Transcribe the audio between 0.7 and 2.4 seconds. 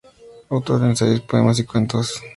de ensayos, poemas y cuentos.